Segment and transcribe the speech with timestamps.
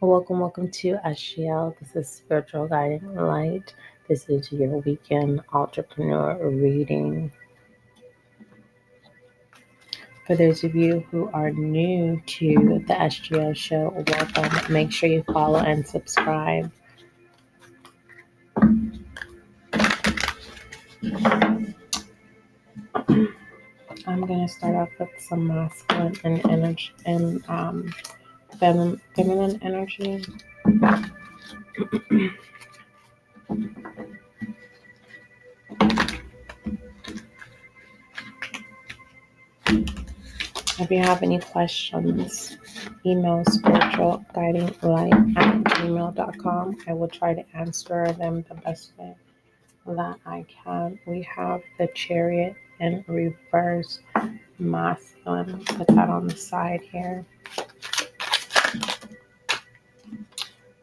[0.00, 1.74] Welcome, welcome to SGL.
[1.80, 3.74] This is Spiritual Guiding Light.
[4.08, 7.32] This is your weekend entrepreneur reading.
[10.24, 14.72] For those of you who are new to the SGL show, welcome.
[14.72, 16.70] Make sure you follow and subscribe.
[24.06, 27.92] I'm going to start off with some masculine and energy and um,
[28.58, 30.24] fem- feminine energy.
[40.80, 42.56] If you have any questions,
[43.04, 46.76] email spiritual guiding light at gmail.com.
[46.86, 49.14] I will try to answer them the best way
[49.86, 50.98] that I can.
[51.06, 54.00] We have the chariot in reverse
[54.58, 55.64] masculine.
[55.64, 57.24] Put that on the side here.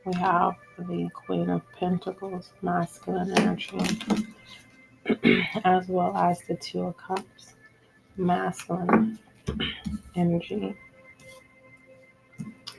[0.05, 3.80] We have the Queen of Pentacles, masculine energy,
[5.64, 7.56] as well as the Two of Cups,
[8.16, 9.17] masculine
[10.16, 10.76] energy.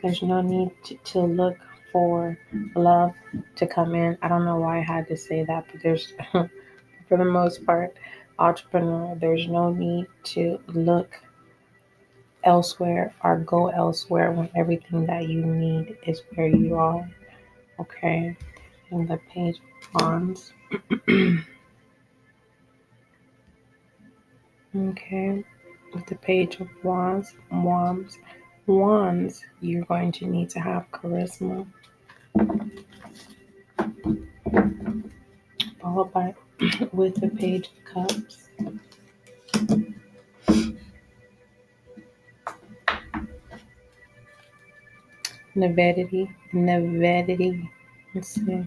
[0.02, 1.56] There's no need to, to look
[1.90, 2.38] for
[2.76, 3.12] love
[3.56, 4.16] to come in.
[4.22, 7.96] I don't know why I had to say that, but there's, for the most part,
[8.38, 11.10] entrepreneur, there's no need to look
[12.46, 17.06] elsewhere or go elsewhere when everything that you need is where you are.
[17.78, 18.36] Okay.
[18.90, 19.62] And the page of
[20.00, 20.52] wands.
[24.76, 25.44] okay.
[25.92, 28.18] With the page of wands, wands,
[28.66, 31.66] wands, you're going to need to have charisma.
[35.80, 36.34] Followed by
[36.92, 38.48] with the page of cups.
[45.56, 47.68] Navedity, navedity.
[48.14, 48.66] Let's see.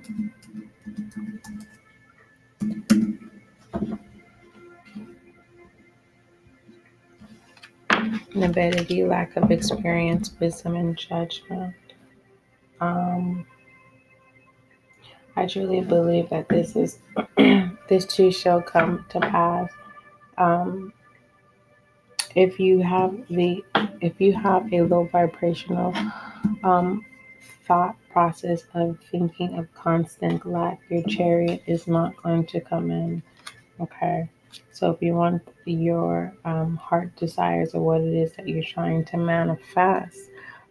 [8.33, 11.75] Navedity, lack of experience, wisdom, and judgment.
[12.81, 13.45] Um,
[15.35, 16.99] I truly believe that this is
[17.87, 19.69] this too shall come to pass.
[20.37, 20.91] Um,
[22.35, 23.63] if you have the
[24.01, 25.93] if you have a low vibrational
[26.63, 27.05] um,
[27.65, 33.23] thought process of thinking of constant lack, your chariot is not going to come in.
[33.79, 34.29] Okay.
[34.71, 39.05] So if you want your um, heart desires or what it is that you're trying
[39.05, 40.19] to manifest,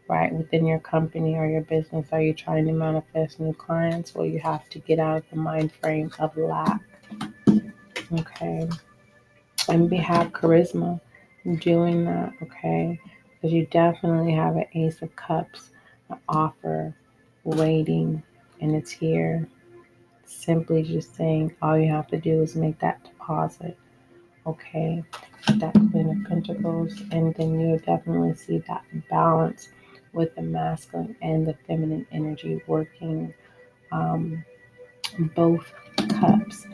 [0.09, 4.15] right, within your company or your business, are you trying to manifest new clients?
[4.15, 6.81] Well, you have to get out of the mind frame of lack.
[8.13, 8.69] Okay.
[9.69, 11.01] And we have charisma
[11.57, 12.99] doing that, okay?
[13.35, 15.71] Because you definitely have an ace of cups,
[16.11, 16.95] an offer
[17.45, 18.23] waiting,
[18.61, 19.49] and it's here.
[20.25, 23.77] Simply just saying all you have to do is make that deposit.
[24.47, 25.05] Okay,
[25.57, 29.69] that Queen of Pentacles, and then you'll definitely see that balance
[30.13, 33.33] with the masculine and the feminine energy working
[33.93, 34.45] um,
[35.35, 35.73] both
[36.21, 36.67] cups.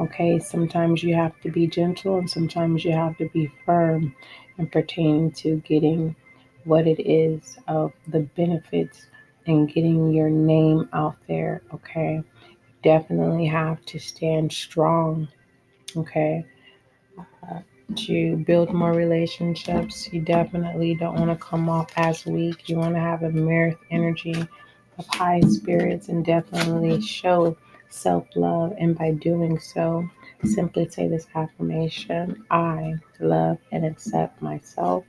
[0.00, 4.16] Okay, sometimes you have to be gentle and sometimes you have to be firm
[4.56, 6.16] in pertaining to getting
[6.64, 9.08] what it is of the benefits
[9.46, 11.60] and getting your name out there.
[11.74, 12.22] Okay,
[12.82, 15.28] definitely have to stand strong.
[15.94, 16.46] Okay,
[17.42, 17.60] uh,
[17.94, 22.70] to build more relationships, you definitely don't want to come off as weak.
[22.70, 24.48] You want to have a mirror energy
[24.96, 27.54] of high spirits and definitely show
[27.90, 28.74] self love.
[28.78, 30.08] And by doing so,
[30.44, 35.04] simply say this affirmation I love and accept myself.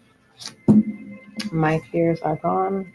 [1.51, 2.91] My fears are gone.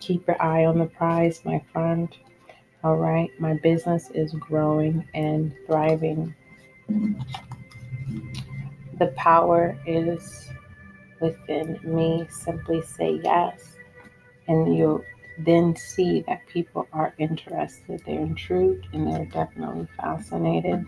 [0.00, 2.08] Keep your eye on the prize, my friend.
[2.82, 6.34] All right, my business is growing and thriving.
[8.98, 10.48] The power is
[11.20, 12.26] within me.
[12.30, 13.76] Simply say yes,
[14.48, 15.04] and you'll
[15.44, 18.02] then see that people are interested.
[18.04, 20.86] They're intrigued and they're definitely fascinated.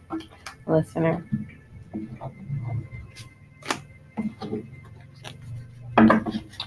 [0.66, 1.24] Listener.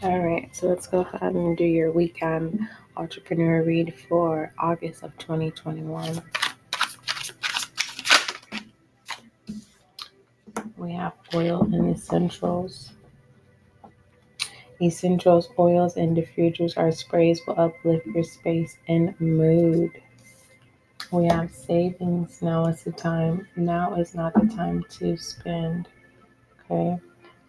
[0.04, 2.60] All right, so let's go ahead and do your weekend
[2.98, 6.22] entrepreneur read for August of 2021.
[10.78, 12.92] We have oil and essentials.
[14.82, 19.92] Essentials, oils, and diffusers are sprays will uplift your space and mood.
[21.12, 22.42] We have savings.
[22.42, 23.48] Now is the time.
[23.56, 25.88] Now is not the time to spend.
[26.70, 27.00] Okay.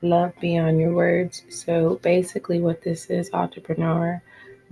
[0.03, 1.43] Love beyond your words.
[1.49, 4.23] So basically, what this is, entrepreneur,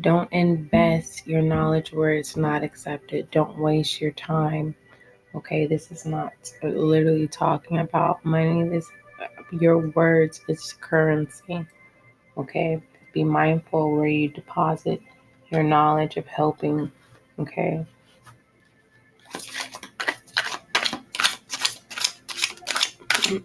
[0.00, 3.30] Don't invest your knowledge where it's not accepted.
[3.30, 4.74] Don't waste your time.
[5.34, 8.68] Okay, this is not literally talking about money.
[8.68, 8.88] This
[9.52, 11.66] your words is currency.
[12.36, 12.82] Okay,
[13.12, 15.00] be mindful where you deposit
[15.50, 16.90] your knowledge of helping.
[17.38, 17.86] Okay.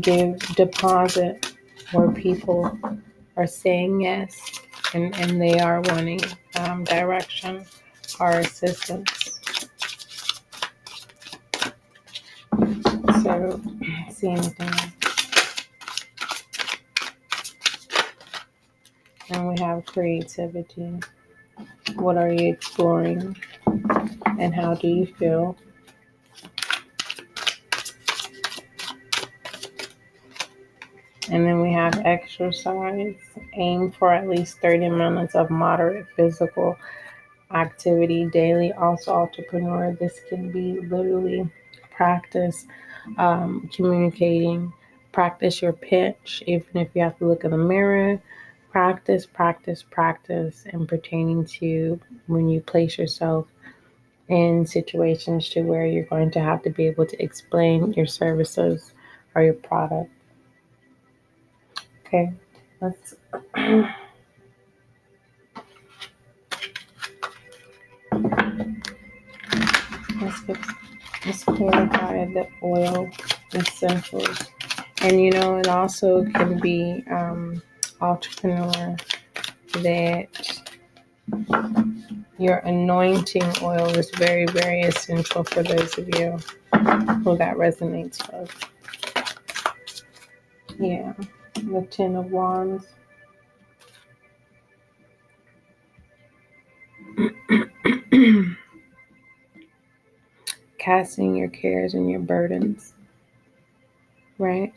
[0.00, 1.54] Give deposit
[1.92, 2.78] where people
[3.36, 4.34] are saying yes
[4.94, 6.20] and, and they are wanting
[6.58, 7.64] um, direction
[8.18, 9.40] or assistance.
[13.22, 13.60] So,
[14.10, 14.92] see anything.
[19.30, 21.00] And we have creativity.
[21.94, 23.36] What are you exploring?
[24.38, 25.56] And how do you feel?
[31.28, 33.16] And then we have exercise.
[33.54, 36.76] Aim for at least 30 minutes of moderate physical
[37.52, 38.72] activity daily.
[38.72, 41.48] Also, entrepreneur, this can be literally
[41.90, 42.66] practice
[43.18, 44.72] um, communicating,
[45.12, 48.20] practice your pitch, even if you have to look in the mirror.
[48.76, 53.46] Practice, practice, practice, and pertaining to when you place yourself
[54.28, 58.92] in situations to where you're going to have to be able to explain your services
[59.34, 60.10] or your product.
[62.06, 62.34] Okay,
[62.82, 63.14] let's.
[70.20, 70.58] let's get
[71.24, 73.08] let's clarify the oil
[73.54, 74.38] essentials,
[75.00, 77.62] and you know it also can be um,
[78.00, 78.96] entrepreneur
[79.82, 80.62] that
[82.38, 86.36] your anointing oil is very very essential for those of you
[87.24, 88.52] who that resonates with.
[90.78, 91.14] Yeah
[91.64, 92.86] the Ten of Wands.
[100.78, 102.94] Casting your cares and your burdens,
[104.38, 104.72] right?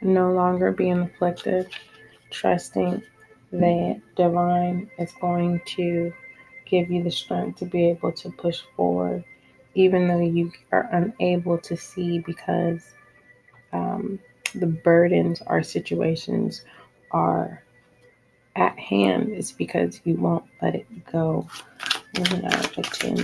[0.00, 1.68] No longer being afflicted,
[2.30, 3.02] trusting
[3.52, 6.12] that divine is going to
[6.64, 9.24] give you the strength to be able to push forward,
[9.74, 12.94] even though you are unable to see because
[13.72, 14.18] um,
[14.54, 16.64] the burdens or situations
[17.10, 17.62] are
[18.56, 21.46] at hand is because you won't let it go.
[22.18, 23.20] Moving out the ten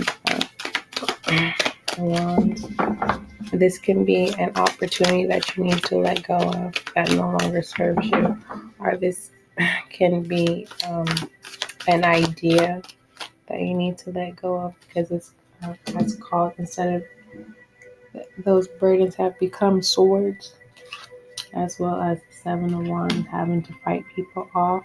[1.97, 3.32] of wands.
[3.51, 7.61] This can be an opportunity that you need to let go of that no longer
[7.61, 8.37] serves you,
[8.79, 9.31] or this
[9.89, 11.07] can be um,
[11.87, 12.81] an idea
[13.47, 17.03] that you need to let go of because it's uh, it's called instead of
[18.45, 20.53] those burdens have become swords
[21.53, 24.83] as well as the Seven of Wands having to fight people off.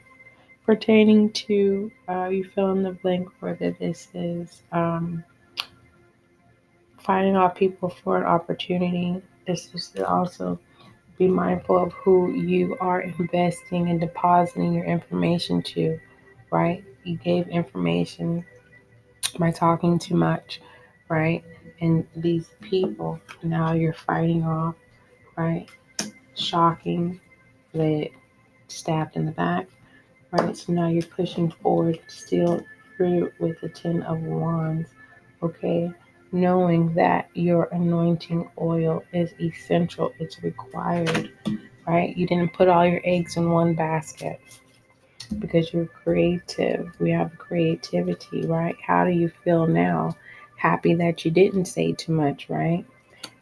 [0.67, 5.25] Pertaining to, uh, you fill in the blank whether this is um,
[7.09, 9.21] fighting off people for an opportunity.
[9.47, 10.61] This is to also
[11.17, 15.99] be mindful of who you are investing and depositing your information to,
[16.53, 16.85] right?
[17.05, 18.45] You gave information
[19.39, 20.61] by talking too much,
[21.09, 21.43] right?
[21.81, 24.77] And these people now you're fighting off,
[25.37, 25.69] right?
[26.39, 27.21] shocking
[27.75, 28.09] that
[28.69, 29.67] stabbed in the back.
[30.31, 32.61] Right, so now you're pushing forward still
[32.97, 34.91] through with the Ten of Wands.
[35.43, 35.91] Okay,
[36.33, 41.33] knowing that your anointing oil is essential, it's required,
[41.87, 42.17] right?
[42.17, 44.41] You didn't put all your eggs in one basket
[45.39, 46.91] because you're creative.
[46.99, 48.77] We have creativity, right?
[48.85, 50.17] How do you feel now?
[50.57, 52.85] Happy that you didn't say too much, right?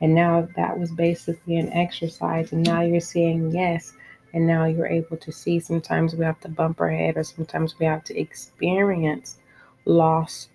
[0.01, 2.53] And now that was basically an exercise.
[2.53, 3.95] And now you're saying yes.
[4.35, 7.79] And now you're able to see sometimes we have to bump our head or sometimes
[7.79, 9.39] we have to experience
[9.87, 10.49] loss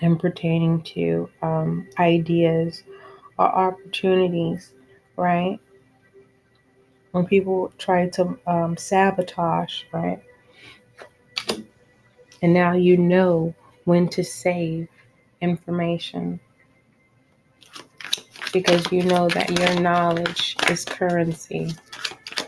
[0.00, 2.82] and pertaining to um, ideas
[3.38, 4.72] or opportunities,
[5.16, 5.58] right?
[7.12, 10.22] When people try to um, sabotage, right?
[12.42, 14.88] And now you know when to save
[15.40, 16.40] information
[18.52, 21.74] because you know that your knowledge is currency,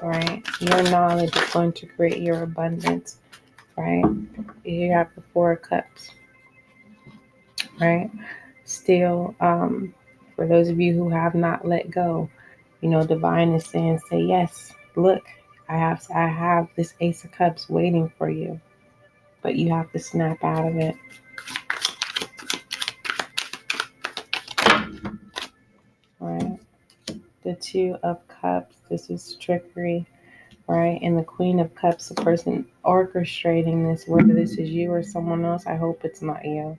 [0.03, 0.43] right?
[0.61, 3.19] Your knowledge is going to create your abundance,
[3.77, 4.05] right?
[4.65, 6.11] You have the Four Cups,
[7.83, 8.11] right?
[8.65, 9.95] Still, um,
[10.37, 12.31] for those of you who have not let go,
[12.81, 14.73] you know, divine is saying, say yes.
[14.97, 15.25] Look,
[15.69, 18.61] I have, I have this Ace of Cups waiting for you,
[19.43, 20.97] but you have to snap out of it.
[27.43, 28.77] the Two of Cups.
[28.89, 30.07] This is trickery.
[30.67, 30.99] right?
[31.03, 35.45] And the Queen of Cups, the person orchestrating this, whether this is you or someone
[35.45, 36.79] else, I hope it's not you.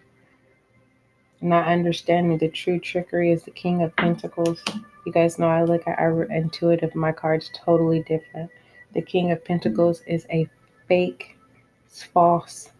[1.44, 4.64] Not understanding the true trickery is the King of Pentacles.
[5.06, 8.50] You guys know I look at our intuitive, my cards totally different.
[8.94, 10.48] The King of Pentacles is a
[10.88, 11.38] fake,
[11.86, 12.72] it's false.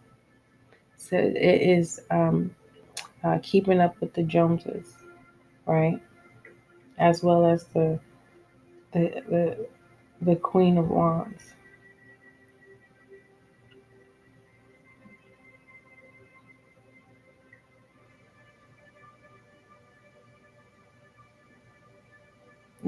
[0.96, 2.56] So it is um,
[3.22, 4.94] uh, keeping up with the Joneses,
[5.66, 6.00] right?
[6.96, 8.00] As well as the
[8.92, 9.68] the the,
[10.22, 11.53] the Queen of Wands.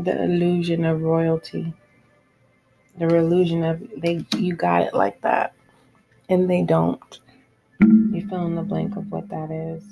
[0.07, 1.75] The illusion of royalty.
[2.97, 5.53] The illusion of they you got it like that.
[6.29, 7.19] And they don't.
[7.81, 9.83] You fill in the blank of what that is.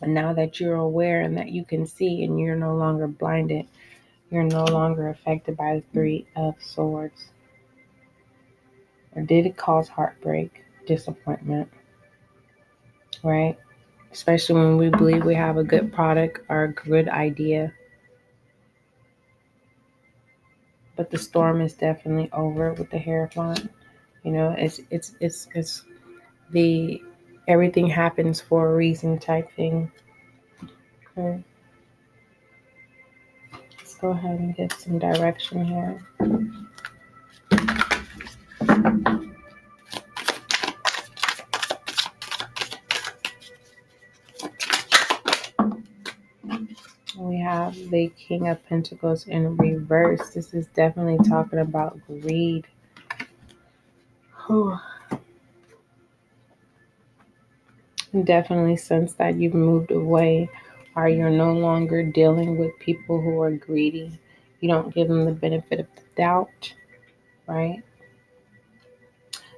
[0.00, 3.66] And now that you're aware and that you can see and you're no longer blinded,
[4.30, 7.32] you're no longer affected by the Three of Swords.
[9.14, 11.70] Or did it cause heartbreak, disappointment?
[13.22, 13.58] Right?
[14.10, 17.74] Especially when we believe we have a good product or a good idea.
[20.96, 23.70] But the storm is definitely over with the Hierophant.
[24.24, 25.84] You know, it's it's it's it's
[26.50, 27.02] the
[27.46, 29.92] everything happens for a reason type thing.
[31.16, 31.44] Okay.
[33.78, 36.02] Let's go ahead and get some direction here.
[47.88, 50.30] The King of Pentacles in reverse.
[50.30, 52.66] This is definitely talking about greed.
[54.46, 54.78] Whew.
[58.24, 60.48] definitely sense that you've moved away
[60.94, 64.18] or you're no longer dealing with people who are greedy.
[64.60, 66.74] You don't give them the benefit of the doubt,
[67.46, 67.82] right?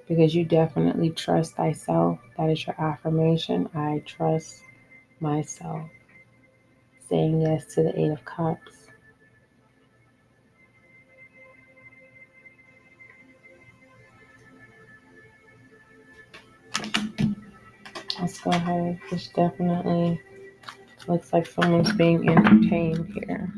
[0.09, 2.19] Because you definitely trust thyself.
[2.37, 3.69] That is your affirmation.
[3.75, 4.63] I trust
[5.21, 5.89] myself.
[7.09, 8.89] Saying yes to the Eight of Cups.
[18.21, 19.01] Let's go ahead.
[19.11, 20.21] This definitely
[21.07, 23.55] looks like someone's being entertained here.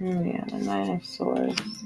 [0.00, 1.84] Yeah, the Nine of Swords.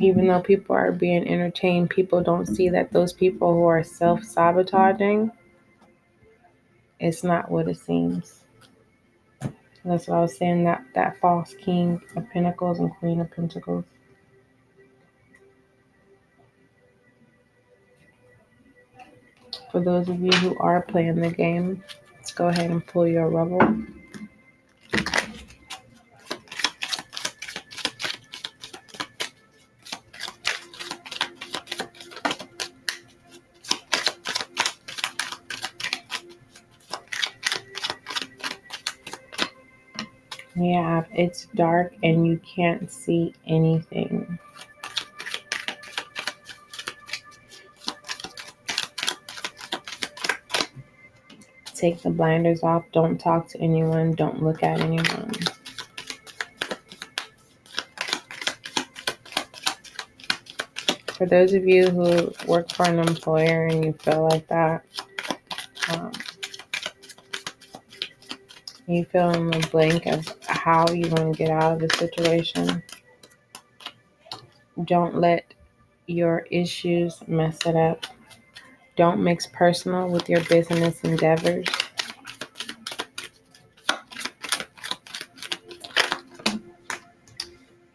[0.00, 4.24] Even though people are being entertained, people don't see that those people who are self
[4.24, 5.30] sabotaging,
[6.98, 8.40] it's not what it seems.
[9.84, 10.64] That's what I was saying.
[10.64, 13.84] That that false King of Pentacles and Queen of Pentacles.
[19.70, 21.84] For those of you who are playing the game,
[22.16, 23.60] let's go ahead and pull your rebel.
[40.56, 44.38] Yeah, it's dark and you can't see anything.
[51.74, 52.84] Take the blinders off.
[52.92, 54.12] Don't talk to anyone.
[54.12, 55.32] Don't look at anyone.
[61.16, 64.84] For those of you who work for an employer and you feel like that,
[65.90, 66.12] um,
[68.86, 72.82] you fill in the blank of how you want to get out of the situation.
[74.84, 75.54] Don't let
[76.06, 78.06] your issues mess it up.
[78.96, 81.66] Don't mix personal with your business endeavors.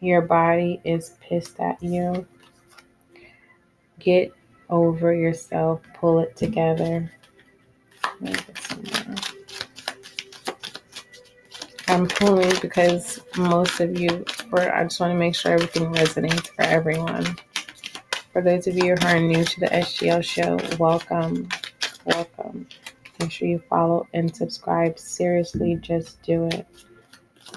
[0.00, 2.26] Your body is pissed at you.
[4.00, 4.32] Get
[4.68, 5.82] over yourself.
[5.94, 7.12] Pull it together.
[11.88, 16.48] I'm pulling because most of you, for I just want to make sure everything resonates
[16.48, 17.36] for everyone.
[18.32, 21.48] For those of you who are new to the SGL show, welcome,
[22.04, 22.66] welcome.
[23.20, 24.98] Make sure you follow and subscribe.
[24.98, 26.66] Seriously, just do it.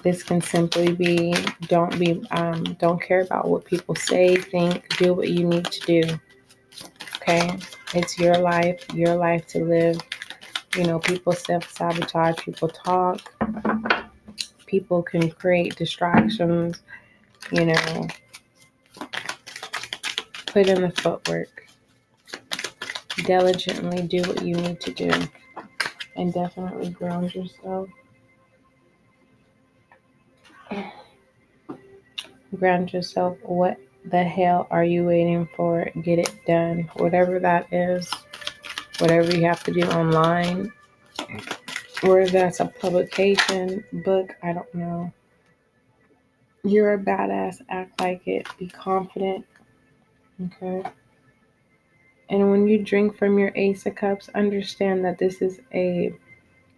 [0.03, 1.33] This can simply be
[1.63, 5.79] don't be um, don't care about what people say, think, do what you need to
[6.03, 6.19] do.
[7.15, 7.57] Okay,
[7.95, 9.99] it's your life, your life to live.
[10.75, 13.33] You know, people self sabotage, people talk
[14.69, 16.81] people can create distractions,
[17.51, 18.07] you know,
[20.45, 21.65] put in the footwork,
[23.25, 25.11] diligently do what you need to do,
[26.15, 27.89] and definitely ground yourself.
[32.55, 33.37] Ground yourself.
[33.41, 35.89] What the hell are you waiting for?
[36.03, 36.89] Get it done.
[36.97, 38.11] Whatever that is,
[38.99, 40.71] whatever you have to do online,
[42.03, 45.11] or if that's a publication, book, I don't know.
[46.63, 47.61] You're a badass.
[47.69, 48.47] Act like it.
[48.57, 49.45] Be confident.
[50.41, 50.83] Okay.
[52.29, 56.13] And when you drink from your Ace of Cups, understand that this is a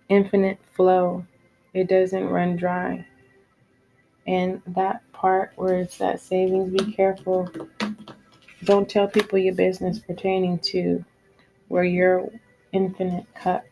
[0.08, 1.26] infinite flow.
[1.74, 3.06] It doesn't run dry.
[4.28, 7.50] And that part where it's that savings, be careful.
[8.64, 11.04] Don't tell people your business pertaining to
[11.68, 12.30] where your
[12.72, 13.66] infinite cup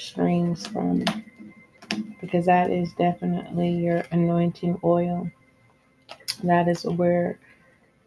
[0.00, 1.04] streams from.
[2.20, 5.28] Because that is definitely your anointing oil.
[6.44, 7.38] That is where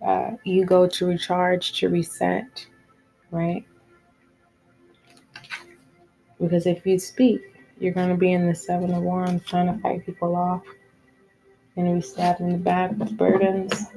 [0.06, 2.66] uh, you go to recharge, to reset,
[3.32, 3.66] right?
[6.40, 7.42] Because if you speak,
[7.80, 10.62] you're going to be in the seven of wands trying to fight people off.
[11.76, 13.88] And we stab in the back with burdens.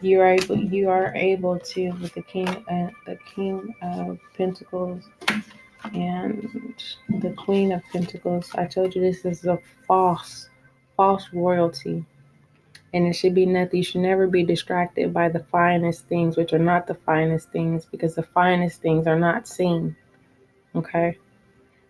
[0.00, 5.04] You are able, you are able to with the king, uh, the king of pentacles,
[5.92, 6.74] and
[7.08, 8.50] the queen of pentacles.
[8.54, 10.48] I told you this is a false,
[10.96, 12.04] false royalty
[12.94, 13.78] and it should be nothing.
[13.78, 17.84] You should never be distracted by the finest things, which are not the finest things,
[17.84, 19.96] because the finest things are not seen.
[20.76, 21.18] Okay?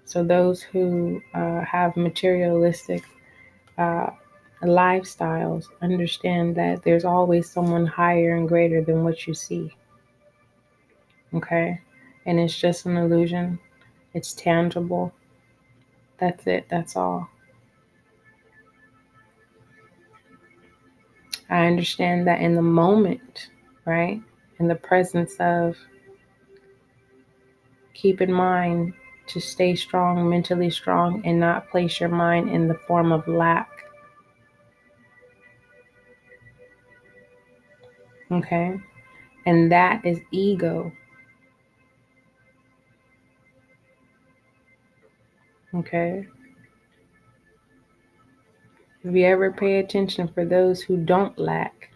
[0.07, 3.05] So, those who uh, have materialistic
[3.77, 4.11] uh,
[4.63, 9.77] lifestyles understand that there's always someone higher and greater than what you see.
[11.35, 11.83] Okay?
[12.25, 13.59] And it's just an illusion,
[14.15, 15.13] it's tangible.
[16.19, 17.29] That's it, that's all.
[21.51, 23.49] I understand that in the moment,
[23.85, 24.23] right?
[24.59, 25.77] In the presence of,
[27.93, 28.95] keep in mind
[29.27, 33.71] to stay strong, mentally strong, and not place your mind in the form of lack.
[38.31, 38.79] Okay?
[39.47, 40.93] And that is ego.
[45.75, 46.27] Okay?
[49.03, 51.91] If you ever pay attention for those who don't lack,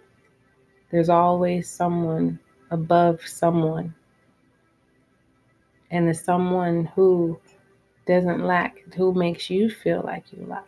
[0.90, 2.38] there's always someone
[2.70, 3.94] above someone.
[5.90, 7.40] And the someone who
[8.06, 10.66] doesn't lack, who makes you feel like you lack.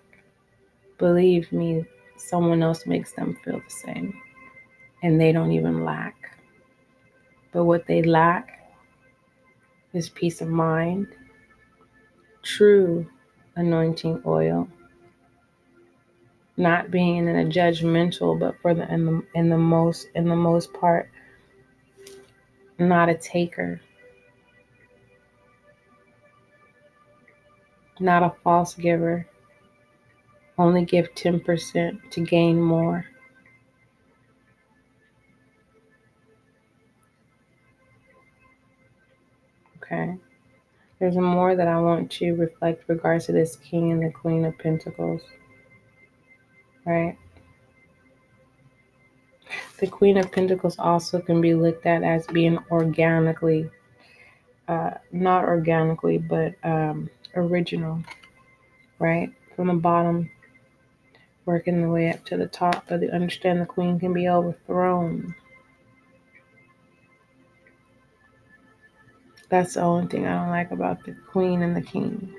[0.99, 1.85] Believe me,
[2.17, 4.19] someone else makes them feel the same.
[5.03, 6.39] And they don't even lack.
[7.53, 8.73] But what they lack
[9.93, 11.09] is peace of mind,
[12.43, 13.07] true
[13.57, 14.69] anointing oil
[16.61, 20.37] not being in a judgmental, but for the in the in the most in the
[20.37, 21.11] most part,
[22.79, 23.81] not a taker,
[27.99, 29.27] not a false giver.
[30.59, 33.07] Only give ten percent to gain more.
[41.01, 44.57] There's more that I want to reflect regards to this King and the Queen of
[44.59, 45.23] Pentacles
[46.85, 47.17] right?
[49.79, 53.71] The Queen of Pentacles also can be looked at as being organically,
[54.69, 58.03] uh, not organically, but um, original,
[58.99, 59.33] right?
[59.57, 60.31] From the bottom,
[61.47, 62.87] working the way up to the top.
[62.89, 65.35] But the, understand the Queen can be overthrown.
[69.51, 72.33] That's the only thing I don't like about the Queen and the King.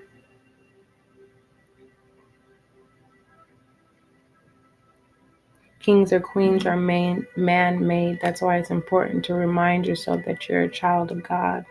[5.81, 8.19] Kings or queens are man made.
[8.21, 11.65] That's why it's important to remind yourself that you're a child of God.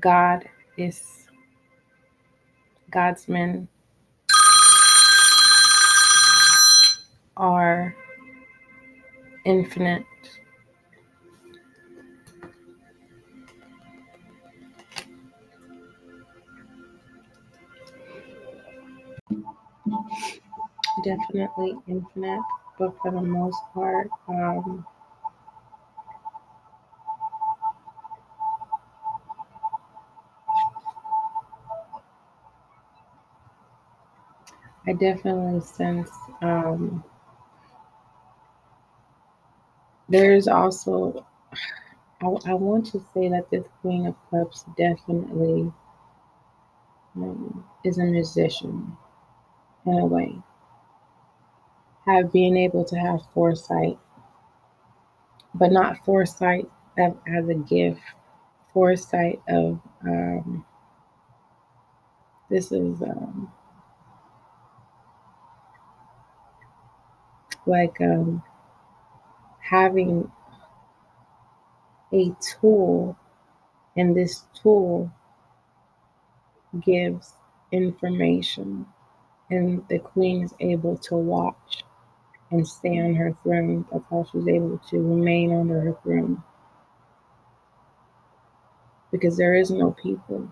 [0.00, 1.28] God is
[2.90, 3.68] God's men
[7.36, 7.94] are
[9.44, 10.04] infinite.
[21.04, 22.42] Definitely infinite
[22.78, 24.84] but for the most part, um,
[34.86, 37.04] I definitely sense um,
[40.08, 41.24] there's also,
[42.20, 45.72] I, I, want to say that this Queen of Cups definitely
[47.14, 48.96] um, is a musician
[49.86, 50.38] in a way
[52.06, 53.98] have being able to have foresight,
[55.54, 56.68] but not foresight
[56.98, 58.00] of, as a gift,
[58.72, 60.64] foresight of um,
[62.48, 63.50] This is um,
[67.66, 68.42] like um,
[69.60, 70.30] having
[72.12, 73.16] a tool,
[73.96, 75.10] and this tool
[76.80, 77.34] gives
[77.72, 78.86] information,
[79.52, 81.84] and the queen is able to watch
[82.50, 83.84] and stay on her throne.
[83.92, 86.42] That's how she's able to remain under her throne.
[89.10, 90.50] Because there is no people.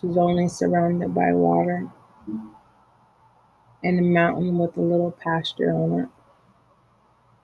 [0.00, 1.88] She's only surrounded by water
[3.84, 6.08] and a mountain with a little pasture on it.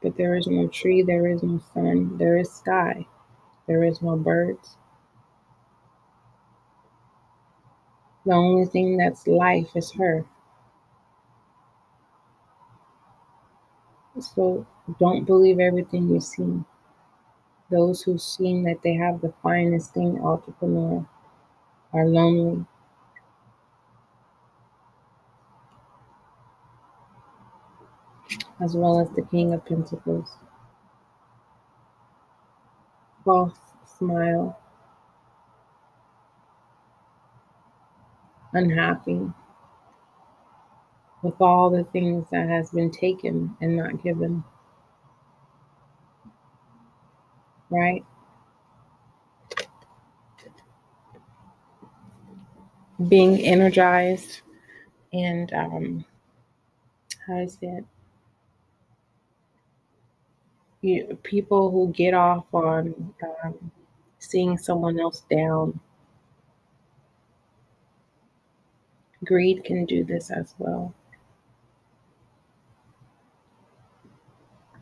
[0.02, 3.06] But there is no tree, there is no sun, there is sky,
[3.68, 4.77] there is no birds.
[8.28, 10.24] The only thing that's life is her.
[14.20, 14.66] So
[15.00, 16.62] don't believe everything you see.
[17.70, 21.06] Those who seem that they have the finest thing entrepreneur
[21.92, 22.66] are lonely.
[28.60, 30.36] As well as the King of Pentacles.
[33.24, 34.58] False smile.
[38.52, 39.20] Unhappy
[41.22, 44.44] with all the things that has been taken and not given.
[47.70, 48.04] Right?
[53.06, 54.40] being energized
[55.12, 56.04] and um,
[57.26, 57.84] how is it?
[60.80, 63.70] You, people who get off on um,
[64.18, 65.78] seeing someone else down.
[69.28, 70.94] Greed can do this as well.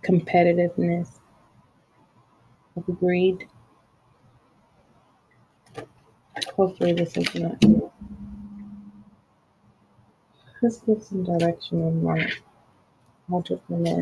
[0.05, 1.19] Competitiveness
[2.77, 3.49] of greed.
[6.55, 7.61] Hopefully, this is not.
[10.63, 12.31] Let's get some direction on my
[13.29, 14.01] entrepreneur.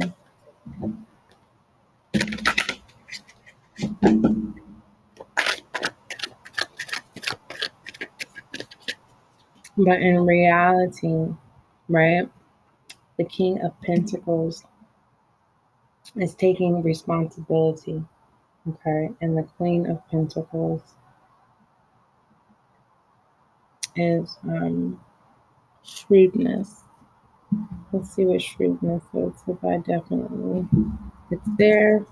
[9.77, 11.27] But in reality,
[11.89, 12.29] right,
[13.19, 14.65] the King of Pentacles
[16.17, 18.05] is taking responsibility,
[18.69, 20.83] okay, and the Queen of Pentacles
[23.97, 25.01] is um,
[25.83, 26.83] shrewdness.
[27.93, 29.33] Let's see what shrewdness is.
[29.47, 30.67] If I definitely,
[31.31, 32.07] it's there.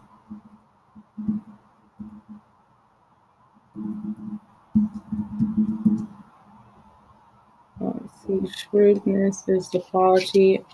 [8.27, 10.65] See, shrewdness is the quality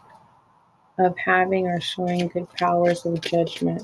[0.99, 3.83] of having or showing good powers of judgment.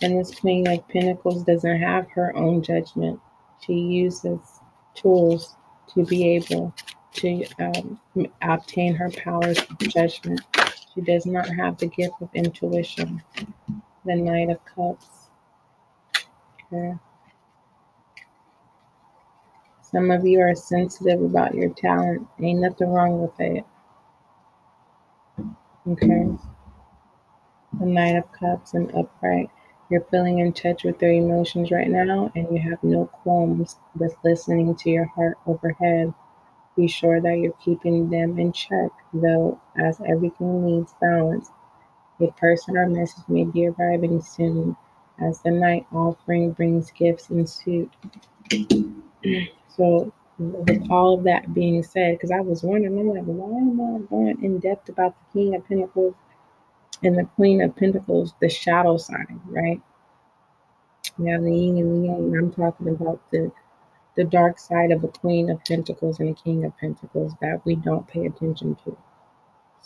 [0.00, 3.20] And this Queen of Pentacles doesn't have her own judgment.
[3.60, 4.38] She uses
[4.94, 5.56] tools
[5.94, 6.72] to be able
[7.14, 8.00] to um,
[8.42, 10.40] obtain her powers of judgment.
[10.94, 13.22] She does not have the gift of intuition.
[14.04, 15.06] The Knight of Cups.
[19.90, 22.26] Some of you are sensitive about your talent.
[22.40, 23.64] Ain't nothing wrong with it.
[25.88, 26.28] Okay.
[27.80, 29.48] The Knight of Cups and upright.
[29.88, 34.14] You're feeling in touch with your emotions right now, and you have no qualms with
[34.22, 36.12] listening to your heart overhead.
[36.76, 41.48] Be sure that you're keeping them in check, though, as everything needs balance.
[42.20, 44.76] A person or message may be arriving soon,
[45.18, 47.90] as the Knight offering brings gifts in suit.
[49.76, 53.80] So, with all of that being said, because I was wondering, I'm like, why am
[53.80, 56.14] I going in depth about the King of Pentacles
[57.02, 59.80] and the Queen of Pentacles, the shadow sign, right?
[61.26, 62.36] Have the yin and the yang.
[62.36, 63.50] I'm talking about the
[64.16, 67.76] the dark side of a queen of pentacles and a king of pentacles that we
[67.76, 68.96] don't pay attention to.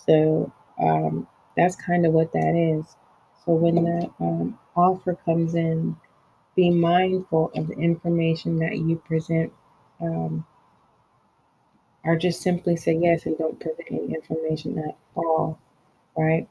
[0.06, 2.96] So um, that's kind of what that is.
[3.44, 5.96] So when that um, offer comes in,
[6.54, 9.52] be mindful of the information that you present,
[10.00, 10.46] um,
[12.04, 15.58] or just simply say yes and don't present any information at all,
[16.16, 16.48] right?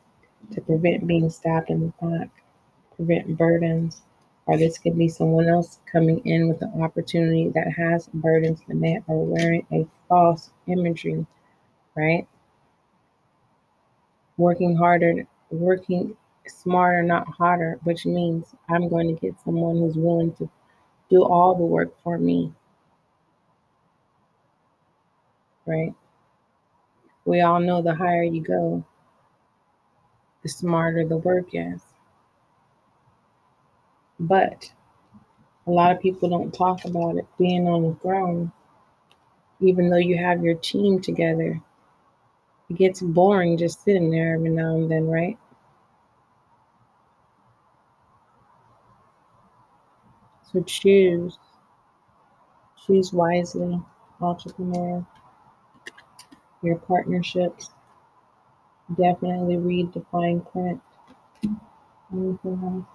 [0.51, 2.29] To prevent being stabbed in the back,
[2.95, 4.01] prevent burdens,
[4.47, 8.83] or this could be someone else coming in with an opportunity that has burdens and
[8.83, 11.25] they are wearing a false imagery,
[11.95, 12.27] right?
[14.37, 20.33] Working harder, working smarter, not harder, which means I'm going to get someone who's willing
[20.35, 20.49] to
[21.09, 22.53] do all the work for me.
[25.65, 25.93] Right?
[27.25, 28.83] We all know the higher you go,
[30.43, 31.81] the smarter the work is.
[34.21, 34.71] But
[35.65, 38.51] A lot of people don't talk about it being on the throne,
[39.61, 41.61] even though you have your team together.
[42.71, 45.37] It gets boring just sitting there every now and then, right?
[50.51, 51.39] So choose.
[52.85, 53.81] Choose wisely,
[54.19, 55.05] entrepreneur.
[56.63, 57.71] Your partnerships.
[58.95, 60.81] Definitely read the fine print.
[62.13, 62.85] Anything else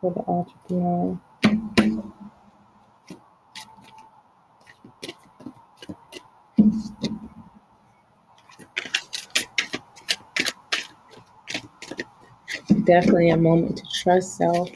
[0.00, 1.18] for the entrepreneur?
[12.84, 14.68] Definitely a moment to trust self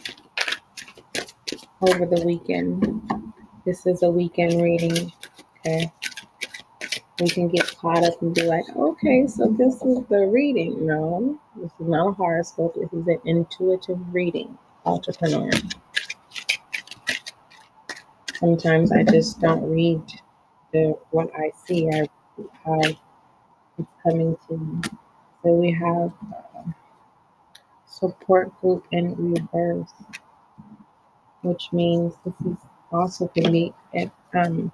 [1.82, 3.10] over the weekend.
[3.64, 5.12] This is a weekend reading,
[5.58, 5.92] okay?
[7.20, 10.86] We can get caught up and be like, okay, so this is the reading.
[10.86, 12.74] No, this is not a horoscope.
[12.74, 15.50] This is an intuitive reading, entrepreneur.
[18.34, 20.00] Sometimes I just don't read
[20.72, 21.88] the what I see.
[21.90, 22.08] I
[22.64, 24.80] how it's coming to me.
[25.42, 26.70] So we have uh,
[27.86, 29.92] support group in reverse
[31.42, 32.56] which means this is
[32.92, 33.74] also can be
[34.34, 34.72] um,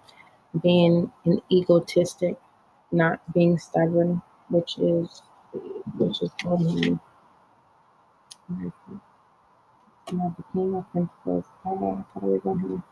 [0.62, 2.40] being an egotistic,
[2.92, 5.22] not being stubborn, which is
[5.98, 6.98] which is only
[10.12, 11.44] now the king of pentacles.
[11.62, 12.83] How, how are we going here?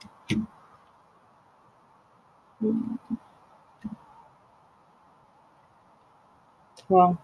[6.89, 7.19] Well,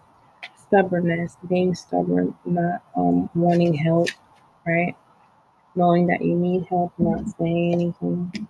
[0.57, 4.09] stubbornness, being stubborn, not um, wanting help,
[4.67, 4.95] right?
[5.79, 8.49] Knowing that you need help, not saying anything.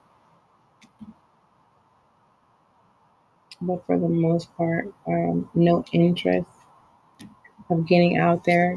[3.62, 6.50] But for the most part, um, no interest
[7.70, 8.76] of getting out there.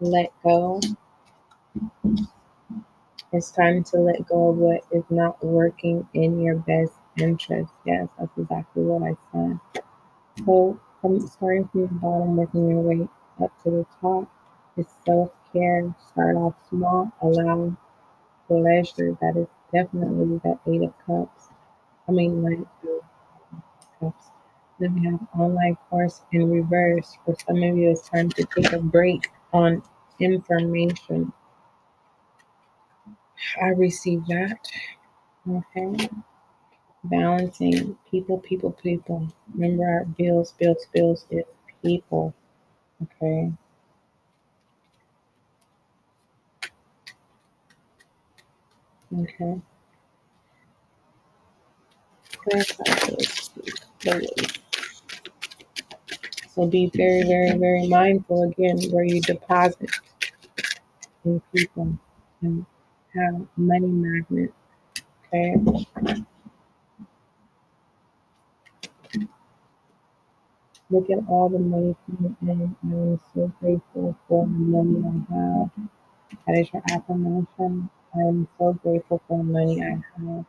[0.00, 0.80] Let go.
[3.32, 7.72] It's time to let go of what is not working in your best interest.
[7.84, 9.58] Yes, that's exactly what I said.
[10.46, 13.08] So, from starting from the bottom, working your way
[13.42, 14.28] up to the top,
[14.76, 15.94] is self care.
[16.12, 17.76] Start off small, allow
[18.48, 19.16] pleasure.
[19.20, 21.48] That is definitely that Eight of Cups.
[22.08, 22.60] I mean, like
[24.00, 24.30] Cups.
[24.80, 27.16] Then we have online course in reverse.
[27.24, 29.82] For some of you, it's time to take a break on
[30.18, 31.32] information.
[33.62, 34.66] I received that.
[35.48, 36.10] Okay
[37.04, 39.28] balancing people, people, people.
[39.54, 41.44] Remember our bills, bills, bills is
[41.82, 42.34] people.
[43.02, 43.52] Okay.
[49.12, 49.60] Okay.
[56.54, 59.90] So be very, very, very mindful again where you deposit
[61.24, 61.96] in people
[62.42, 62.66] and
[63.14, 64.52] have money magnets.
[65.32, 65.56] Okay.
[70.90, 72.76] Look at all the money coming in.
[72.84, 75.70] I am so grateful for the money I have.
[76.46, 77.90] That is your affirmation.
[78.14, 80.46] I am so grateful for the money I have.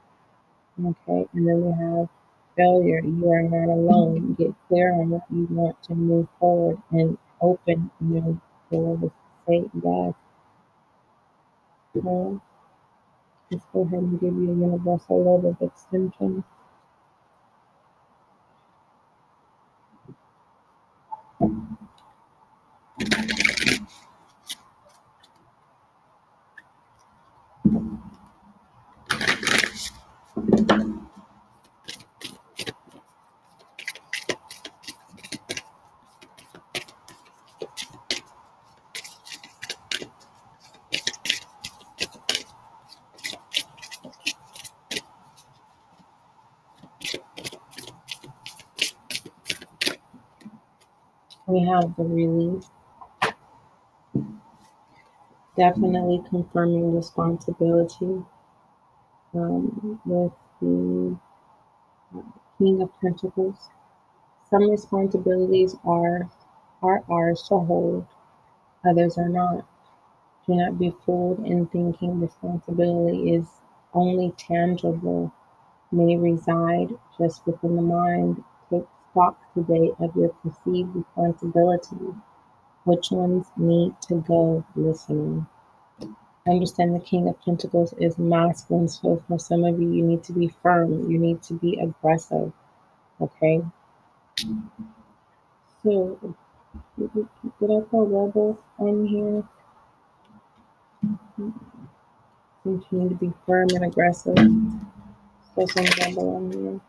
[0.86, 2.10] Okay, and then we have
[2.58, 3.02] failure.
[3.06, 4.34] You are not alone.
[4.36, 8.40] Get clear on what you want to move forward and open your
[8.72, 9.12] door doors.
[9.48, 10.14] Say yes.
[11.96, 12.40] Okay.
[13.52, 16.44] Let's go ahead and give you a universal love of extension.
[51.52, 52.70] We have the release.
[55.58, 58.24] Definitely confirming responsibility
[59.36, 61.18] um, with the
[62.16, 62.22] uh,
[62.58, 63.70] King of Pentacles.
[64.50, 66.30] Some responsibilities are
[66.84, 68.08] are ours to hold,
[68.86, 69.66] others are not.
[70.48, 73.48] Do not be fooled in thinking responsibility is
[73.94, 75.32] only tangible,
[75.92, 78.44] may reside just within the mind.
[79.12, 82.16] Stock today of your perceived responsibility.
[82.86, 85.48] Which ones need to go listening?
[86.48, 90.34] Understand the King of Pentacles is masculine, so for some of you, you need to
[90.34, 92.52] be firm, you need to be aggressive,
[93.22, 93.62] okay?
[95.84, 96.36] So,
[96.98, 97.28] did
[97.64, 99.44] I call rebel on here?
[102.66, 104.38] You need to be firm and aggressive.
[105.56, 106.80] So some rebel on here.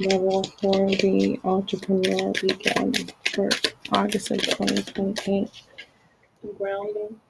[0.00, 3.48] Rebel for the entrepreneur weekend for
[3.90, 5.50] August of 2028.
[6.56, 7.20] Grounding.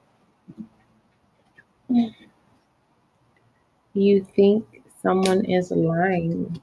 [3.93, 6.61] You think someone is lying.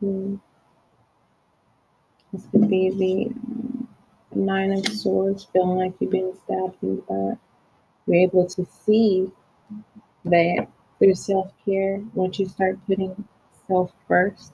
[0.00, 0.36] Hmm.
[2.32, 7.38] This could be the Nine of Swords, feeling like you've been stabbed in the back.
[8.06, 9.30] You're able to see
[10.24, 13.28] that through self care, once you start putting
[13.68, 14.52] self first,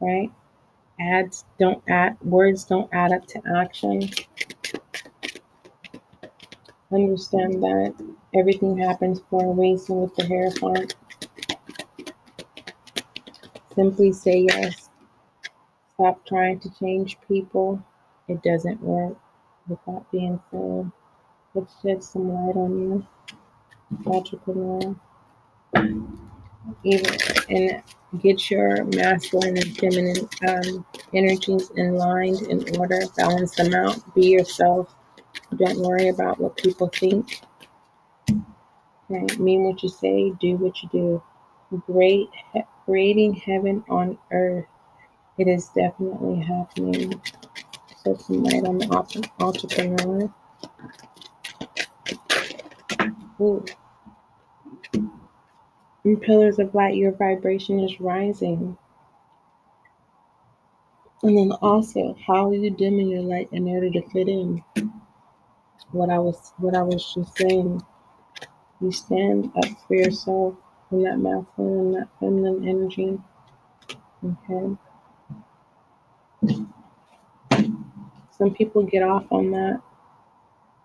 [0.00, 0.30] right?
[1.00, 4.08] Ads don't add, words don't add up to action.
[6.92, 7.94] Understand that
[8.34, 10.94] everything happens for a reason with the Hierophant.
[13.74, 14.88] Simply say yes.
[15.94, 17.82] Stop trying to change people.
[18.28, 19.16] It doesn't work.
[19.68, 20.90] With that being said,
[21.54, 23.06] let's shed some light on you,
[24.06, 24.94] entrepreneur.
[26.84, 27.16] Even
[27.48, 27.82] and
[28.22, 34.14] get your masculine and feminine um, energies in line, in order, balance them out.
[34.14, 34.94] Be yourself
[35.54, 37.40] don't worry about what people think.
[39.10, 39.36] Okay?
[39.36, 41.22] Mean what you say, do what you do.
[41.86, 42.28] Great,
[42.84, 44.66] creating heaven on earth.
[45.38, 47.20] It is definitely happening.
[48.04, 50.32] so tonight on the entrepreneur.
[53.40, 53.64] Ooh.
[56.06, 58.78] In pillars of light, your vibration is rising.
[61.22, 64.62] And then also, how are you dimming your light in order to fit in?
[65.92, 67.82] what I was what I was just saying.
[68.80, 70.54] You stand up for yourself
[70.92, 73.18] in that masculine and that feminine energy.
[74.24, 74.76] Okay.
[78.38, 79.80] Some people get off on that,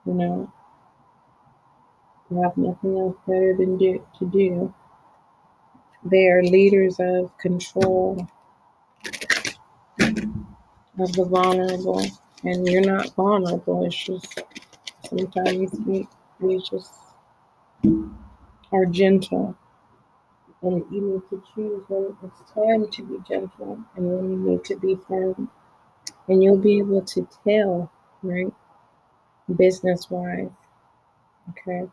[0.05, 0.51] you know.
[2.29, 4.73] They have nothing else better than do to do.
[6.03, 8.27] They are leaders of control
[10.99, 12.05] of the vulnerable.
[12.43, 13.85] And you're not vulnerable.
[13.85, 14.27] It's just
[15.09, 16.07] Sometimes we,
[16.39, 16.93] we just
[18.71, 19.55] are gentle.
[20.61, 24.65] And you need to choose when it's time to be gentle and when you need
[24.65, 25.49] to be firm.
[26.27, 27.91] And you'll be able to tell,
[28.23, 28.53] right?
[29.55, 30.49] Business wise.
[31.51, 31.89] Okay.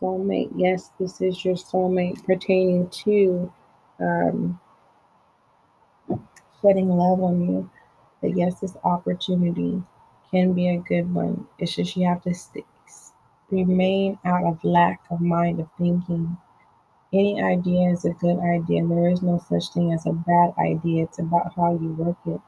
[0.00, 0.50] Soulmate.
[0.56, 3.52] Yes, this is your soulmate pertaining to
[4.00, 4.58] um,
[6.62, 7.70] shedding love on you.
[8.20, 9.82] But yes, this opportunity
[10.30, 11.46] can be a good one.
[11.58, 12.64] It's just you have to stay,
[13.50, 16.36] remain out of lack of mind of thinking.
[17.12, 18.86] Any idea is a good idea.
[18.86, 21.04] There is no such thing as a bad idea.
[21.04, 22.40] It's about how you work it.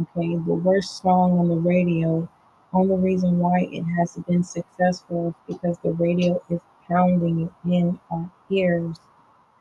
[0.00, 2.28] Okay, the worst song on the radio,
[2.74, 8.00] only reason why it has been successful is because the radio is pounding it in
[8.10, 8.98] our ears.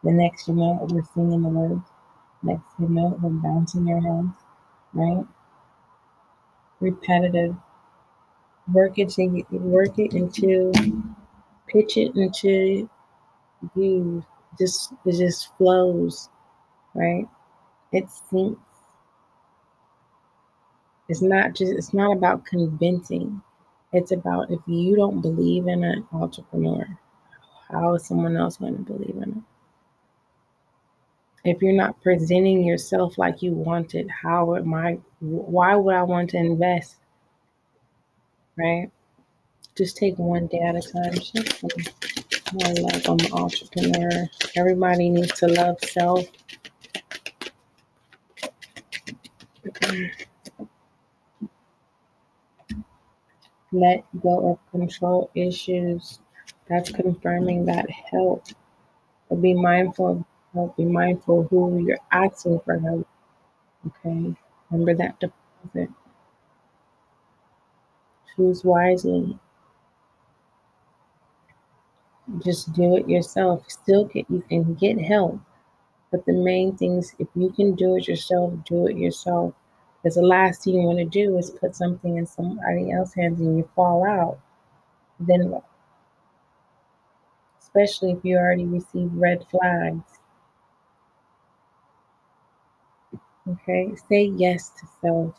[0.03, 1.87] The next you know, we're singing the words.
[2.43, 4.35] Next you know, we're bouncing our heads,
[4.93, 5.25] right?
[6.79, 7.55] repetitive.
[8.73, 10.73] Work it to work it until
[11.67, 12.89] pitch it until
[13.75, 14.25] you
[14.59, 16.29] just it just flows,
[16.95, 17.27] right?
[17.93, 18.61] It sinks.
[21.09, 23.41] It's not just it's not about convincing.
[23.91, 26.87] It's about if you don't believe in an entrepreneur,
[27.69, 29.43] how is someone else going to believe in it?
[31.43, 36.03] if you're not presenting yourself like you want it, how am I, why would I
[36.03, 36.95] want to invest?
[38.57, 38.89] Right?
[39.75, 41.15] Just take one day at a time.
[42.53, 44.29] More love on the entrepreneur.
[44.55, 46.25] Everybody needs to love self.
[53.73, 56.19] Let go of control issues.
[56.69, 58.45] That's confirming that help.
[59.29, 60.77] But be mindful help.
[60.77, 63.07] Be mindful who you're asking for help.
[63.87, 64.35] Okay.
[64.71, 65.89] Remember that deposit.
[68.35, 69.39] Choose wisely.
[72.43, 73.71] Just do it yourself.
[73.71, 75.39] Still get you can get help.
[76.11, 79.55] But the main things, if you can do it yourself, do it yourself.
[80.03, 83.39] Because the last thing you want to do is put something in somebody else's hands
[83.39, 84.39] and you fall out.
[85.19, 85.65] Then what?
[87.59, 90.19] Especially if you already received red flags.
[93.49, 95.35] Okay, say yes to self.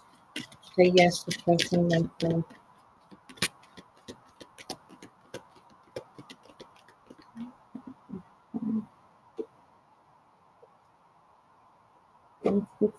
[0.77, 2.45] Say yes to trusting myself.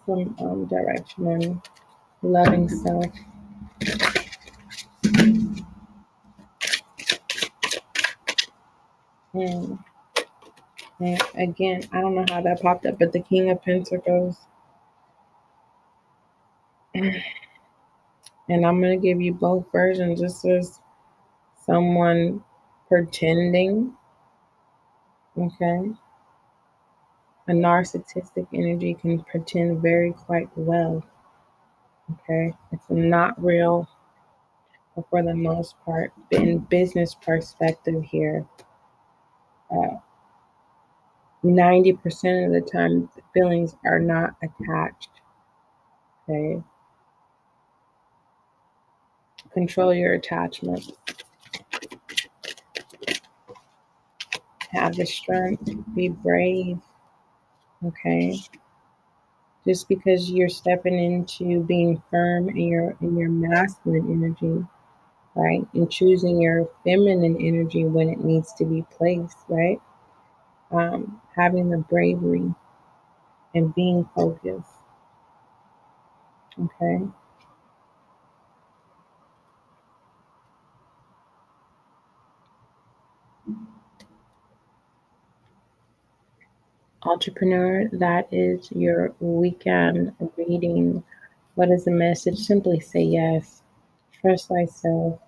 [0.05, 1.61] Some um, direction on
[2.21, 3.05] loving self.
[9.33, 9.79] And,
[10.99, 14.37] and again, I don't know how that popped up, but the King of Pentacles.
[16.93, 20.21] And I'm going to give you both versions.
[20.21, 20.79] This is
[21.65, 22.43] someone
[22.87, 23.93] pretending,
[25.37, 25.91] okay?
[27.47, 31.03] A narcissistic energy can pretend very quite well,
[32.11, 32.53] okay?
[32.71, 33.87] It's not real
[35.09, 36.11] for the most part.
[36.31, 38.45] In business perspective here,
[39.69, 39.97] uh,
[41.43, 45.09] 90% of the time, feelings are not attached,
[46.27, 46.63] okay?
[49.53, 50.91] Control your attachment.
[54.71, 55.69] Have the strength.
[55.95, 56.79] Be brave.
[57.85, 58.41] Okay.
[59.65, 64.65] Just because you're stepping into being firm in your in your masculine energy,
[65.35, 65.67] right?
[65.73, 69.81] And choosing your feminine energy when it needs to be placed, right?
[70.71, 72.53] Um, having the bravery
[73.55, 74.77] and being focused.
[76.59, 76.99] Okay.
[87.05, 91.03] Entrepreneur, that is your weekend reading.
[91.53, 92.39] What is the message?
[92.39, 93.61] Simply say yes.
[94.11, 95.19] Trust thyself.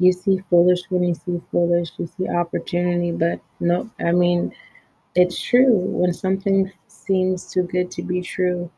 [0.00, 1.90] You see foolish when you see foolish.
[1.96, 4.52] You see opportunity, but no, I mean,
[5.14, 5.78] it's true.
[5.78, 8.68] When something seems too good to be true,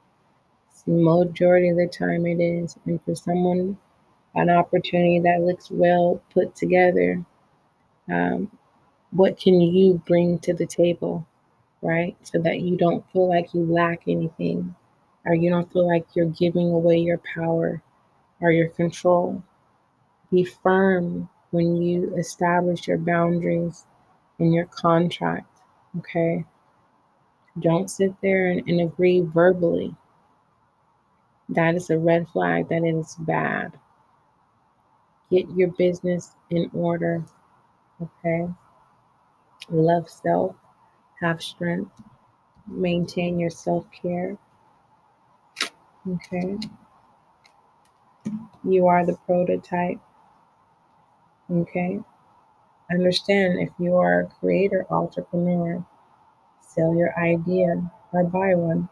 [0.87, 2.77] majority of the time it is.
[2.87, 3.79] And for someone,
[4.35, 7.25] an opportunity that looks well put together,
[8.11, 8.51] um,
[9.11, 11.27] what can you bring to the table?
[11.83, 12.17] Right?
[12.23, 14.75] So that you don't feel like you lack anything
[15.25, 17.83] or you don't feel like you're giving away your power
[18.41, 19.43] or your control.
[20.31, 23.87] Be firm when you establish your boundaries
[24.39, 25.61] in your contract,
[25.99, 26.45] okay?
[27.59, 29.95] Don't sit there and, and agree verbally.
[31.49, 33.79] That is a red flag that is bad.
[35.31, 37.25] Get your business in order,
[38.01, 38.49] okay?
[39.71, 40.57] Love self
[41.21, 41.91] have strength,
[42.67, 44.37] maintain your self care.
[46.09, 46.59] Okay.
[48.65, 50.01] You are the prototype.
[51.51, 52.01] Okay.
[52.91, 55.85] Understand if you are a creator, entrepreneur,
[56.61, 58.89] sell your idea or buy one.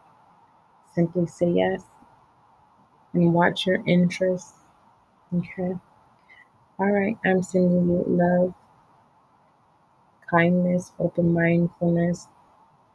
[0.93, 1.83] Simply say yes
[3.13, 4.53] and watch your interests.
[5.35, 5.73] Okay.
[6.79, 7.17] All right.
[7.25, 8.53] I'm sending you love
[10.29, 12.27] kindness, open mindfulness.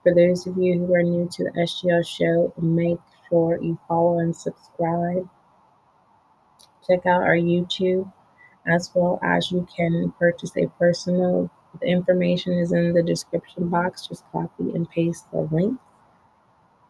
[0.02, 4.18] For those of you who are new to the SGL show, make sure you follow
[4.18, 5.28] and subscribe.
[6.86, 8.12] Check out our YouTube
[8.66, 11.50] as well as you can purchase a personal.
[11.80, 14.06] The information is in the description box.
[14.06, 15.78] Just copy and paste the link.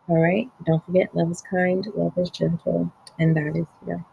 [0.09, 0.51] All right.
[0.67, 4.05] Don't forget, love is kind, love is gentle, and that is here.